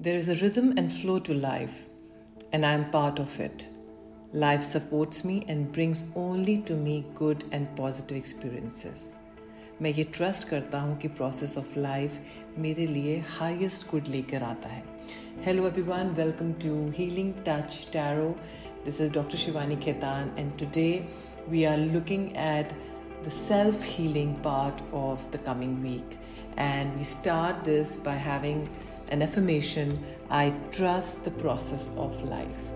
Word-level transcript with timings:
There 0.00 0.16
is 0.16 0.28
a 0.28 0.34
rhythm 0.34 0.74
and 0.76 0.92
flow 0.92 1.18
to 1.20 1.32
life, 1.32 1.88
and 2.52 2.66
I 2.66 2.72
am 2.72 2.90
part 2.90 3.20
of 3.20 3.38
it. 3.40 3.68
Life 4.32 4.62
supports 4.62 5.24
me 5.24 5.44
and 5.48 5.70
brings 5.72 6.04
only 6.14 6.58
to 6.62 6.74
me 6.74 7.06
good 7.14 7.44
and 7.52 7.68
positive 7.76 8.18
experiences. 8.18 9.04
मैं 9.82 9.90
ये 9.94 10.04
trust 10.16 10.48
करता 10.48 10.80
हूँ 10.80 10.96
कि 10.98 11.08
process 11.08 11.56
of 11.58 11.76
life 11.76 12.20
मेरे 12.64 12.86
लिए 12.86 13.18
highest 13.38 13.90
good 13.90 14.08
लेकर 14.08 14.42
आता 14.42 14.68
है 14.68 14.82
hello 15.44 15.66
everyone 15.66 16.14
welcome 16.18 16.52
to 16.64 16.74
healing 16.98 17.32
touch 17.46 17.88
tarot 17.92 18.28
this 18.84 19.00
is 19.00 19.12
doctor 19.14 19.38
Shivani 19.44 19.76
Khetan 19.86 20.34
and 20.38 20.56
today 20.58 20.88
we 21.48 21.64
are 21.72 21.78
looking 21.78 22.30
at 22.46 22.72
the 23.24 23.30
self 23.34 23.82
healing 23.82 24.32
part 24.44 24.80
of 24.92 25.22
the 25.34 25.38
coming 25.38 25.76
week. 25.82 26.16
And 26.64 26.96
we 26.96 27.04
start 27.04 27.62
this 27.64 27.96
by 28.08 28.16
having 28.24 28.68
an 29.08 29.22
affirmation 29.22 29.92
I 30.30 30.54
trust 30.72 31.24
the 31.24 31.30
process 31.32 31.90
of 31.96 32.22
life. 32.24 32.72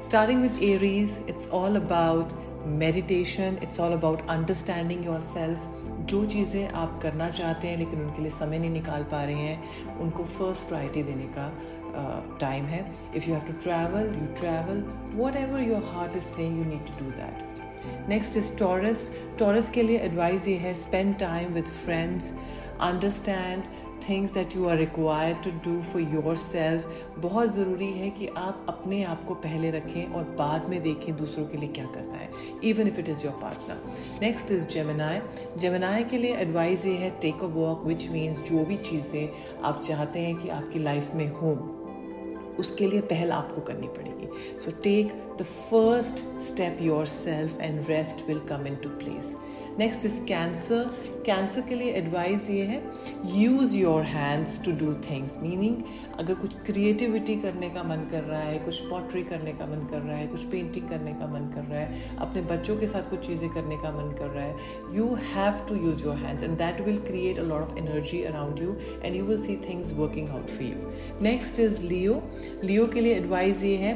Starting 0.00 0.40
with 0.40 0.60
Aries, 0.60 1.20
it's 1.26 1.48
all 1.48 1.76
about 1.76 2.32
meditation, 2.66 3.58
it's 3.60 3.78
all 3.78 3.92
about 3.92 4.28
understanding 4.28 5.02
yourself. 5.02 5.68
जो 6.10 6.24
चीज़ें 6.26 6.68
आप 6.68 6.98
करना 7.02 7.28
चाहते 7.30 7.68
हैं 7.68 7.76
लेकिन 7.78 8.00
उनके 8.00 8.22
लिए 8.22 8.30
समय 8.30 8.58
नहीं 8.58 8.70
निकाल 8.70 9.02
पा 9.10 9.22
रहे 9.24 9.34
हैं 9.38 9.98
उनको 10.00 10.24
फर्स्ट 10.24 10.66
प्रायोरिटी 10.68 11.02
देने 11.02 11.26
का 11.36 11.46
टाइम 12.40 12.64
uh, 12.64 12.70
है 12.70 12.80
if 13.16 13.28
you 13.28 13.34
have 13.34 13.46
to 13.46 13.52
travel 13.62 14.12
you 14.20 14.26
travel 14.40 14.82
what 15.14 15.36
ever 15.36 15.60
your 15.68 15.84
heart 15.94 16.16
is 16.16 16.22
saying 16.22 16.58
you 16.58 16.64
need 16.64 16.86
to 16.88 17.04
do 17.04 17.10
that 17.10 18.08
next 18.08 18.36
is 18.36 18.56
taurus 18.58 19.10
taurus 19.38 19.68
के 19.70 19.82
लिए 19.82 19.98
एडवाइस 20.00 20.48
ये 20.48 20.56
है 20.58 20.74
spend 20.82 21.16
time 21.18 21.52
with 21.54 21.68
friends 21.84 22.32
understand 22.82 23.64
things 24.09 24.33
that 24.33 24.55
you 24.55 24.67
are 24.67 24.77
required 24.77 25.43
to 25.43 25.51
do 25.65 25.81
for 25.81 26.01
your 26.13 26.35
self 26.37 27.13
बहुत 27.19 27.53
ज़रूरी 27.53 27.91
है 27.93 28.09
कि 28.09 28.27
आप 28.37 28.65
अपने 28.69 29.03
आप 29.03 29.23
को 29.25 29.33
पहले 29.45 29.71
रखें 29.71 30.13
और 30.13 30.23
बाद 30.39 30.69
में 30.69 30.81
देखें 30.81 31.15
दूसरों 31.15 31.45
के 31.45 31.57
लिए 31.57 31.69
क्या 31.69 31.85
करना 31.85 32.17
है 32.17 32.29
even 32.63 32.87
if 32.87 32.99
it 32.99 33.09
is 33.09 33.25
your 33.25 33.39
partner 33.41 34.19
next 34.21 34.51
is 34.51 34.65
Gemini 34.67 35.21
Gemini 35.57 36.03
के 36.03 36.17
लिए 36.17 36.35
एडवाइस 36.37 36.85
ये 36.85 36.93
है 36.93 37.09
take 37.21 37.43
a 37.43 37.47
walk 37.55 37.85
which 37.85 38.09
means 38.09 38.41
जो 38.49 38.65
भी 38.65 38.77
चीज़ें 38.77 39.29
आप 39.63 39.81
चाहते 39.81 40.19
हैं 40.19 40.35
कि 40.35 40.49
आपकी 40.49 40.79
लाइफ 40.79 41.13
में 41.15 41.27
हों, 41.31 41.55
उसके 42.59 42.87
लिए 42.87 43.01
पहल 43.09 43.31
आपको 43.31 43.61
करनी 43.61 43.87
पड़ेगी। 43.87 44.27
So 44.61 44.71
take 44.83 45.11
the 45.39 45.43
first 45.43 46.23
step 46.43 46.77
your 46.81 47.05
self 47.05 47.61
and 47.61 47.87
rest 47.89 48.27
will 48.27 48.39
come 48.49 48.67
in 48.67 48.75
to 48.75 48.89
place 48.89 49.35
next 49.79 50.05
is 50.05 50.21
Cancer 50.25 50.83
Cancer 51.25 51.61
के 51.61 51.75
लिए 51.75 51.91
एडवाइस 51.93 52.49
ये 52.49 52.63
है 52.63 52.81
use 53.35 53.75
your 53.77 54.03
hands 54.05 54.61
to 54.65 54.71
do 54.77 54.93
things 55.09 55.37
meaning 55.41 55.83
अगर 56.19 56.33
कुछ 56.33 56.55
क्रिएटिविटी 56.65 57.35
करने 57.41 57.69
का 57.69 57.83
मन 57.83 58.07
कर 58.11 58.23
रहा 58.23 58.41
है, 58.41 58.57
कुछ 58.59 58.79
पॉटरी 58.79 59.23
करने 59.23 59.53
का 59.53 59.65
मन 59.65 59.85
कर 59.91 59.99
रहा 59.99 60.17
है, 60.17 60.27
कुछ 60.27 60.45
पेंटिंग 60.45 60.87
करने 60.89 61.13
का 61.13 61.27
मन 61.27 61.49
कर 61.55 61.63
रहा 61.63 61.79
है, 61.79 62.17
अपने 62.17 62.41
बच्चों 62.51 62.77
के 62.77 62.87
साथ 62.87 63.09
कुछ 63.09 63.27
चीज़ें 63.27 63.49
करने 63.49 63.77
का 63.77 63.91
मन 63.91 64.11
कर 64.19 64.27
रहा 64.27 64.45
है 64.45 64.95
you 64.95 65.13
have 65.33 65.65
to 65.69 65.75
use 65.75 66.05
your 66.05 66.15
hands 66.15 66.43
and 66.43 66.57
that 66.57 66.81
will 66.81 66.97
create 67.07 67.39
a 67.39 67.43
lot 67.43 67.61
of 67.61 67.77
energy 67.79 68.21
around 68.23 68.59
you 68.59 68.75
and 69.03 69.15
you 69.15 69.25
will 69.25 69.41
see 69.43 69.55
things 69.69 69.93
working 69.93 70.29
out 70.29 70.49
for 70.49 70.63
you 70.63 71.21
next 71.23 71.59
is 71.59 71.83
Leo 71.83 72.21
Leo 72.63 72.87
के 72.87 73.01
लिए 73.01 73.15
एडवाइस 73.15 73.63
ये 73.63 73.75
है 73.77 73.93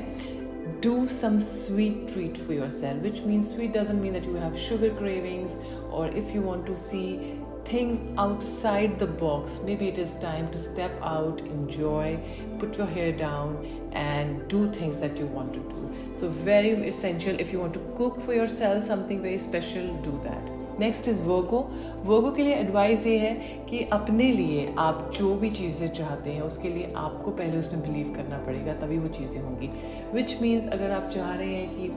do 0.82 1.08
some 1.08 1.40
sweet 1.40 2.08
treat 2.08 2.38
for 2.38 2.54
yourself 2.54 2.98
which 3.02 3.22
means 3.22 3.54
sweet 3.54 3.72
doesn't 3.72 4.02
mean 4.02 4.14
that 4.14 4.26
you 4.26 4.34
have 4.36 4.58
sugar 4.58 4.90
cravings 4.96 5.58
or 5.90 6.08
if 6.08 6.34
you 6.34 6.42
want 6.42 6.66
to 6.66 6.76
see 6.76 7.38
things 7.66 8.02
outside 8.18 8.98
the 8.98 9.06
box 9.06 9.60
maybe 9.64 9.88
it 9.88 9.98
is 9.98 10.16
time 10.16 10.50
to 10.52 10.58
step 10.58 10.92
out 11.04 11.40
enjoy 11.42 12.20
put 12.58 12.78
your 12.78 12.88
hair 12.88 13.12
down 13.12 13.64
and 13.92 14.48
do 14.48 14.68
things 14.72 15.00
that 15.00 15.18
you 15.18 15.26
want 15.26 15.54
to 15.54 15.60
do. 15.60 15.92
So 16.16 16.30
very 16.30 16.72
essential 16.72 17.40
if 17.40 17.52
you 17.52 17.60
want 17.60 17.74
to 17.76 17.94
cook 17.96 18.20
for 18.20 18.34
yourself 18.34 18.84
something 18.84 19.22
very 19.22 19.38
special 19.38 19.96
do 20.02 20.20
that 20.24 20.61
next 20.80 21.08
is 21.08 21.22
Virgo 21.24 21.60
Virgo 22.06 22.32
के 22.32 22.44
लिए 22.44 22.56
advice 22.56 23.06
ये 23.08 23.18
है 23.18 23.34
कि 23.70 23.84
अपने 23.94 24.32
लिए 24.32 24.74
आप 24.80 25.10
जो 25.14 25.36
भी 25.36 25.50
चीज़ें 25.52 25.88
चाहते 25.88 26.32
हैं 26.32 26.42
उसके 26.42 26.70
लिए 26.70 26.94
आपको 26.98 27.32
पहले 27.32 27.58
उसमें 27.58 27.82
बिलीव 27.82 28.14
करना 28.16 28.38
पड़ेगा 28.46 28.74
तभी 28.82 28.98
वो 28.98 29.08
चीज़ें 29.20 29.42
होंगी 29.42 29.70
विच 30.14 30.38
मीन्स 30.42 30.68
अगर 30.74 30.92
आप 30.92 31.10
चाह 31.10 31.34
रहे 31.36 31.54
हैं 31.56 31.70
कि 31.76 31.90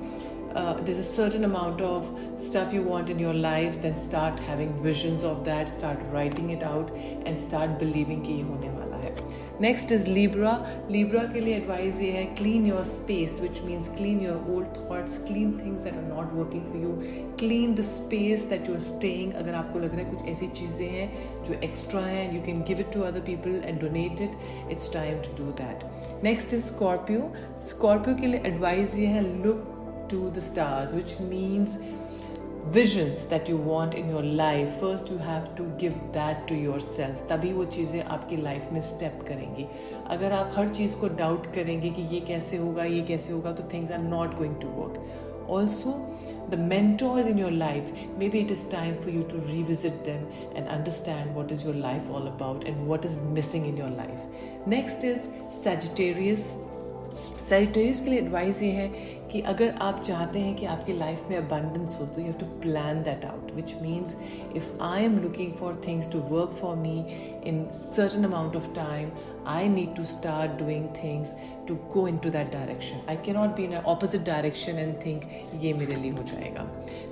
uh, 0.54 0.74
there's 0.74 0.98
a 0.98 1.04
certain 1.04 1.44
amount 1.44 1.80
of 1.80 2.08
stuff 2.38 2.72
you 2.72 2.82
want 2.82 3.10
in 3.10 3.18
your 3.18 3.34
life 3.34 3.80
then 3.80 3.96
start 3.96 4.38
having 4.40 4.72
visions 4.82 5.24
of 5.24 5.44
that 5.44 5.68
start 5.68 5.98
writing 6.12 6.50
it 6.50 6.62
out 6.64 6.92
and 7.26 7.38
start 7.38 7.78
believing 7.78 8.24
कि 8.26 8.32
ये 8.32 8.42
होने 8.42 8.70
वाला 8.70 8.96
है 8.96 9.14
नेक्स्ट 9.60 9.92
इज़ 9.92 10.08
लिब्रा 10.10 10.52
लिब्रा 10.90 11.22
के 11.32 11.40
लिए 11.40 11.56
एडवाइस 11.56 12.00
ये 12.00 12.10
है 12.10 12.24
clean 12.34 12.66
your 12.66 12.82
space 12.84 13.38
which 13.40 13.60
means 13.64 13.88
clean 13.96 14.20
your 14.20 14.46
old 14.54 14.68
thoughts 14.78 15.18
clean 15.26 15.52
things 15.58 15.80
that 15.80 15.94
are 15.94 16.02
not 16.04 16.32
working 16.34 16.64
for 16.64 16.82
you 16.82 16.92
clean 17.38 17.74
the 17.74 17.82
space 17.84 18.44
that 18.50 18.68
you 18.68 18.74
are 18.74 18.80
staying 18.80 19.32
अगर 19.34 19.54
आपको 19.54 19.78
लग 19.78 19.94
रहा 19.94 20.04
है 20.04 20.10
कुछ 20.10 20.24
ऐसी 20.28 20.46
चीज़ें 20.60 20.88
हैं 20.88 21.44
जो 21.44 21.60
एक्स्ट्रा 21.60 22.00
हैं 22.00 22.32
you 22.34 22.40
can 22.46 22.62
give 22.68 22.80
it 22.80 22.92
to 22.92 23.02
other 23.02 23.20
people 23.26 23.60
and 23.64 23.80
donate 23.80 24.20
it 24.20 24.70
it's 24.72 24.92
time 24.92 25.20
to 25.22 25.44
do 25.44 25.50
that 25.62 25.84
next 26.24 26.54
is 26.54 26.64
Scorpio 26.64 27.32
Scorpio 27.68 28.16
के 28.16 28.26
लिए 28.26 28.42
एडवाइस 28.46 28.96
ये 28.96 29.06
है 29.06 29.22
look 29.44 29.70
to 30.10 30.28
the 30.30 30.38
stars 30.42 30.94
which 30.94 31.16
means 31.20 31.78
visions 32.73 33.25
that 33.29 33.49
you 33.49 33.57
want 33.57 33.95
in 33.95 34.09
your 34.11 34.23
life 34.23 34.79
first 34.81 35.11
you 35.11 35.17
have 35.17 35.45
to 35.57 35.63
give 35.79 35.91
that 36.13 36.47
to 36.49 36.55
your 36.55 36.79
self 36.87 37.25
तभी 37.29 37.53
वो 37.53 37.65
चीज़ें 37.77 38.01
आपकी 38.03 38.37
life 38.41 38.71
में 38.73 38.81
step 38.89 39.23
करेंगी 39.27 39.65
अगर 40.09 40.31
आप 40.31 40.51
हर 40.55 40.67
चीज़ 40.79 40.95
को 40.97 41.07
डाउट 41.23 41.53
करेंगे 41.55 41.89
कि 41.89 42.01
ये 42.15 42.19
कैसे 42.27 42.57
होगा 42.57 42.83
ये 42.83 43.01
कैसे 43.07 43.33
होगा 43.33 43.51
तो 43.51 43.69
things 43.73 43.91
are 43.91 43.99
not 43.99 44.37
going 44.37 44.55
to 44.61 44.67
work 44.81 45.49
also 45.49 45.97
the 46.49 46.57
mentors 46.57 47.27
in 47.27 47.37
your 47.37 47.51
life, 47.51 47.91
maybe 48.17 48.39
it 48.39 48.51
is 48.51 48.63
time 48.69 48.95
for 48.97 49.11
you 49.11 49.23
to 49.23 49.37
revisit 49.37 50.03
them 50.05 50.25
and 50.55 50.67
understand 50.67 51.35
what 51.35 51.51
is 51.51 51.63
your 51.63 51.73
life 51.73 52.09
all 52.09 52.27
about 52.27 52.63
and 52.63 52.87
what 52.87 53.05
is 53.05 53.19
missing 53.21 53.65
in 53.65 53.77
your 53.77 53.89
life. 53.89 54.25
Next 54.65 55.03
is 55.03 55.27
Sagittarius. 55.51 56.55
Sagittarius 57.50 58.00
के 58.00 58.10
लिए 58.10 58.18
advice 58.18 58.62
ये 58.62 58.70
है 58.72 58.88
कि 59.32 59.40
अगर 59.42 59.70
आप 59.82 60.02
चाहते 60.02 60.38
हैं 60.38 60.54
कि 60.56 60.66
आपकी 60.66 60.92
लाइफ 60.92 61.26
में 61.30 61.36
अबंडेंस 61.36 61.96
हो 62.00 62.06
तो 62.06 62.20
you 62.20 62.26
have 62.26 62.34
to 62.40 62.46
plan 62.60 63.02
that 63.02 63.24
out 63.24 63.50
which 63.54 63.74
means 63.82 64.16
if 64.56 64.82
I 64.82 65.04
am 65.04 65.18
looking 65.18 65.52
for 65.52 65.80
things 65.86 66.10
to 66.12 66.18
work 66.30 66.50
for 66.60 66.76
me 66.76 66.98
in 67.46 67.64
certain 67.74 68.24
amount 68.24 68.56
of 68.56 68.68
time 68.74 69.10
I 69.48 69.68
need 69.68 69.94
to 69.96 70.04
start 70.04 70.52
doing 70.60 70.86
things 71.02 71.34
to 71.68 71.74
go 71.94 72.06
in 72.08 72.18
to 72.18 72.30
that 72.30 72.52
direction 72.52 73.00
I 73.10 73.16
can 73.24 73.36
not 73.36 73.56
be 73.56 73.64
in 73.64 73.74
opposite 73.74 74.24
direction 74.26 74.78
and 74.78 74.94
think 75.04 75.22
ये 75.62 75.72
मेरे 75.72 75.94
लिए 75.94 76.10
हो 76.10 76.22
जाएगा. 76.22 76.66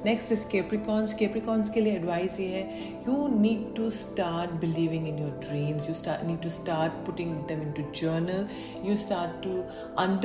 next 0.05 0.33
is 0.33 0.47
Capricorns 0.49 1.15
Capricorns 1.15 1.69
के 1.71 1.81
लिए 1.81 1.97
advice 1.97 2.39
ये 2.41 2.47
है 2.49 2.63
you 3.09 3.27
need 3.39 3.75
to 3.77 3.91
start 3.99 4.51
believing 4.61 5.09
in 5.09 5.19
your 5.19 5.39
dreams 5.49 5.89
you 5.89 5.95
need 6.29 6.41
to 6.43 6.49
start 6.61 7.05
putting 7.07 7.35
दम 7.51 7.63
in 7.63 7.73
to 7.73 7.91
journal 8.01 8.49
you 8.89 8.97
start 9.07 9.43
to 9.45 9.61
understand 10.03 10.22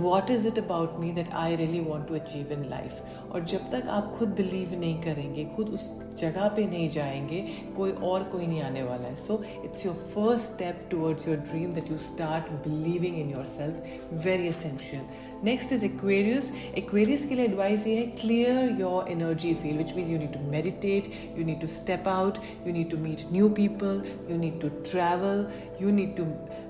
what 0.00 0.30
is 0.30 0.46
it 0.46 0.58
about 0.58 0.76
about 0.76 0.98
me 1.00 1.10
that 1.12 1.32
I 1.34 1.56
really 1.56 1.80
want 1.80 2.08
to 2.08 2.14
achieve 2.14 2.52
in 2.52 2.64
life 2.70 3.32
और 3.32 3.44
जब 3.44 3.70
तक 3.70 3.88
आप 3.88 4.10
खुद 4.14 4.28
believe 4.36 4.74
नहीं 4.80 5.00
करेंगे 5.02 5.44
खुद 5.56 5.68
उस 5.68 5.86
जगह 6.18 6.48
पे 6.56 6.66
नहीं 6.66 6.88
जाएंगे 6.90 7.40
कोई 7.76 7.92
और 8.10 8.24
कोई 8.32 8.46
नहीं 8.46 8.62
आने 8.62 8.82
वाला 8.82 9.08
है 9.08 9.14
so 9.16 9.42
it's 9.64 9.86
your 9.86 9.94
first 10.06 10.44
step 10.46 10.86
towards 10.90 11.28
your 11.28 11.36
dream 11.50 11.72
that 11.74 11.90
you 11.90 11.98
start 12.00 12.50
believing 12.66 13.18
in 13.18 13.30
your 13.30 13.44
self 13.46 14.24
very 14.26 14.48
essential 14.48 15.02
next 15.44 15.72
is 15.72 15.84
Aquarius 15.84 16.52
Aquarius 16.78 17.26
के 17.26 17.34
लिए 17.34 17.44
एडवाइस 17.44 17.86
ये 17.86 17.96
है 17.96 18.06
clear 18.20 18.76
your 18.80 19.10
energy 19.12 19.54
feel 19.62 19.78
which 19.78 19.94
means 19.96 20.10
you 20.10 20.18
need 20.18 20.32
to 20.32 20.50
meditate 20.50 21.10
you 21.38 21.44
need 21.46 21.60
to 21.60 21.66
step 21.78 22.08
out 22.08 22.38
you 22.66 22.72
need 22.72 22.90
to 22.90 22.98
meet 22.98 23.26
new 23.32 23.48
people 23.56 24.02
you 24.30 24.38
need 24.38 24.60
to 24.60 24.68
travel 24.90 25.46
you 25.82 25.90
need 25.90 26.16
to 26.16 26.24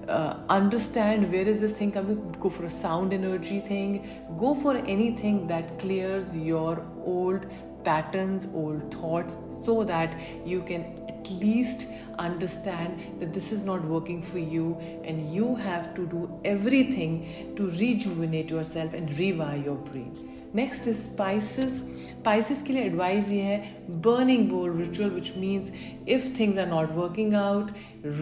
uh, 0.09 0.37
understand 0.48 1.32
where 1.32 1.46
is 1.46 1.61
this 1.61 1.73
thing 1.73 1.93
coming 1.93 2.09
go 2.11 2.50
for 2.50 2.64
a 2.64 2.70
sound 2.70 3.12
energy 3.12 3.61
thing 3.61 4.08
go 4.37 4.55
for 4.55 4.76
anything 4.76 5.46
that 5.46 5.78
clears 5.78 6.37
your 6.37 6.84
old 7.05 7.46
patterns 7.84 8.49
old 8.55 8.93
thoughts 8.93 9.37
so 9.50 9.84
that 9.84 10.17
you 10.44 10.62
can 10.62 10.84
at 11.08 11.31
least 11.31 11.87
understand 12.19 13.00
that 13.20 13.32
this 13.32 13.52
is 13.52 13.64
not 13.64 13.84
working 13.84 14.23
for 14.23 14.38
you 14.38 14.76
and 15.05 15.32
you 15.34 15.55
have 15.55 15.94
to 15.94 16.06
do 16.06 16.40
everything 16.44 17.55
to 17.56 17.70
rejuvenate 17.70 18.50
yourself 18.50 18.94
and 18.94 19.08
rewire 19.11 19.64
your 19.64 19.76
brain 19.76 20.12
next 20.52 20.87
is 20.87 21.06
Pisces. 21.06 21.81
Pisces 22.25 22.62
के 22.62 22.73
लिए 22.73 22.90
advice 22.90 23.31
ये 23.31 23.43
है 23.43 24.00
burning 24.02 24.46
bowl 24.52 24.70
ritual 24.82 25.11
which 25.11 25.34
means 25.37 25.73
if 26.06 26.28
things 26.38 26.56
are 26.58 26.70
not 26.75 26.94
working 27.00 27.34
out 27.34 27.70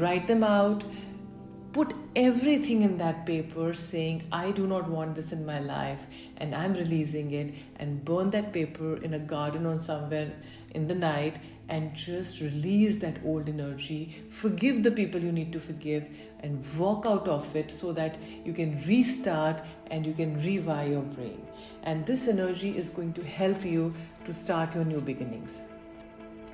write 0.01 0.27
them 0.27 0.43
out 0.45 0.85
put 1.73 1.95
everything 2.16 2.82
in 2.82 2.98
that 2.98 3.26
paper 3.26 3.74
saying, 3.74 4.24
I 4.32 4.52
do 4.52 4.68
not 4.68 4.90
want 4.90 5.16
this 5.16 5.32
in 5.32 5.46
my 5.46 5.60
life, 5.60 6.08
and 6.38 6.56
I'm 6.56 6.74
releasing 6.74 7.32
it, 7.32 7.54
and 7.78 8.04
burn 8.04 8.30
that 8.32 8.54
paper 8.54 8.98
in 8.98 9.14
a 9.14 9.20
garden 9.20 9.66
or 9.66 9.78
somewhere 9.78 10.32
in 10.74 10.88
the 10.88 10.96
night, 10.96 11.38
and 11.70 11.94
just 11.94 12.42
release 12.42 12.96
that 12.98 13.18
old 13.24 13.48
energy, 13.48 14.24
forgive 14.30 14.82
the 14.84 14.92
people 14.92 15.24
you 15.24 15.32
need 15.32 15.54
to 15.54 15.60
forgive, 15.60 16.10
and 16.40 16.66
walk 16.78 17.06
out 17.06 17.28
of 17.28 17.56
it 17.56 17.70
so 17.72 17.94
that 17.94 18.18
you 18.44 18.54
can 18.54 18.82
restart 18.88 19.62
and 19.92 20.06
you 20.06 20.14
can 20.14 20.36
rewire 20.38 20.90
your 20.90 21.04
brain. 21.04 21.46
And 21.84 22.06
this 22.06 22.28
energy 22.28 22.76
is 22.78 22.90
going 22.90 23.14
to 23.14 23.24
help 23.24 23.64
you 23.64 23.94
to 24.26 24.34
start 24.34 24.74
your 24.74 24.84
new 24.86 25.00
beginnings. 25.00 25.62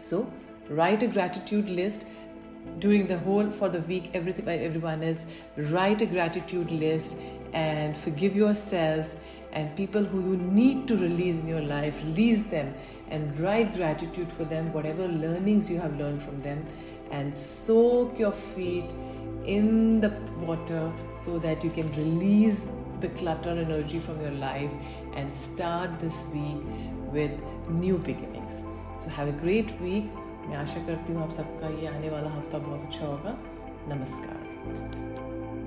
So, 0.02 0.32
write 0.70 1.02
a 1.04 1.08
gratitude 1.08 1.70
list 1.70 2.06
during 2.80 3.08
the 3.08 3.18
whole 3.20 3.50
for 3.50 3.70
the 3.70 3.80
week 3.82 4.10
everything 4.14 4.48
uh, 4.48 4.52
everyone 4.52 5.02
is 5.04 5.26
write 5.72 6.02
a 6.02 6.06
gratitude 6.06 6.72
list 6.72 7.18
and 7.54 7.96
forgive 7.96 8.36
yourself 8.36 9.16
and 9.54 9.76
people 9.76 10.04
who 10.04 10.22
you 10.32 10.38
need 10.38 10.88
to 10.88 10.98
release 10.98 11.40
in 11.40 11.48
your 11.48 11.62
life 11.62 12.04
release 12.04 12.44
them 12.44 12.74
and 13.10 13.40
write 13.40 13.74
gratitude 13.76 14.32
for 14.32 14.44
them 14.44 14.72
whatever 14.74 15.08
learnings 15.08 15.70
you 15.70 15.80
have 15.80 15.98
learned 15.98 16.22
from 16.22 16.42
them 16.42 16.66
and 17.12 17.36
soak 17.36 18.20
your 18.20 18.32
feet 18.32 18.94
in 19.46 20.02
the 20.02 20.10
water 20.40 20.92
so 21.14 21.38
that 21.40 21.64
you 21.64 21.70
can 21.70 21.92
release 21.94 22.66
the 23.00 23.10
clutter 23.10 23.50
energy 23.50 24.00
from 24.00 24.20
your 24.22 24.32
life 24.32 24.74
and 25.14 25.34
start 25.34 26.00
this 26.00 26.28
week 26.34 26.58
with 27.12 27.32
new 27.70 27.98
beginnings. 27.98 28.64
So 28.98 29.10
have 29.10 29.28
a 29.28 29.32
great 29.32 29.80
week 29.82 30.06
मैं 30.46 30.58
आशा 30.58 30.80
करती 30.86 31.14
हूँ 31.14 31.24
आप 31.24 31.30
सबका 31.30 31.68
ये 31.68 31.88
आने 31.88 32.10
वाला 32.10 32.30
हफ़्ता 32.30 32.58
बहुत 32.58 32.82
अच्छा 32.82 33.06
होगा। 33.06 33.38
नमस्कार। 33.96 35.65